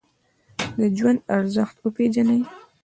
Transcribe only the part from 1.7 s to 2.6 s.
وپیژنئ